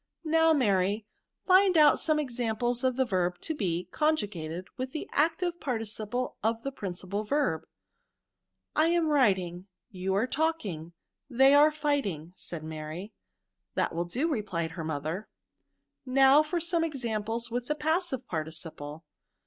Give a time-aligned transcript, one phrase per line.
[0.25, 1.05] Now, Mary,
[1.45, 6.63] find out some examples of the verb to be conjugated with the active participle of
[6.63, 7.67] the principal verb."
[8.23, 10.93] *' I am writing, you are talking,
[11.29, 13.13] they are fighting," said Mary.
[13.75, 15.29] That will do," replied her mother;
[16.03, 19.03] now for some examples with the passive parti ciple."